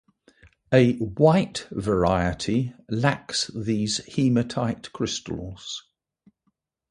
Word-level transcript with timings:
A 0.73 0.93
white 0.95 1.67
variety 1.69 2.73
lacks 2.89 3.51
these 3.53 3.97
hematite 4.15 4.91
crystals. 4.93 5.83